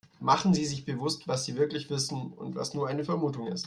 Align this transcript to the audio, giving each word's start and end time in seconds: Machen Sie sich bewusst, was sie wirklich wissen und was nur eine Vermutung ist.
Machen 0.19 0.55
Sie 0.55 0.65
sich 0.65 0.83
bewusst, 0.83 1.27
was 1.27 1.45
sie 1.45 1.57
wirklich 1.57 1.91
wissen 1.91 2.33
und 2.33 2.55
was 2.55 2.73
nur 2.73 2.87
eine 2.87 3.03
Vermutung 3.03 3.45
ist. 3.49 3.59